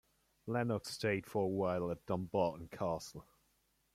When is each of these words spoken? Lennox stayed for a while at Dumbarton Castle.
Lennox 0.47 0.89
stayed 0.89 1.27
for 1.27 1.43
a 1.43 1.47
while 1.47 1.91
at 1.91 2.03
Dumbarton 2.07 2.69
Castle. 2.69 3.23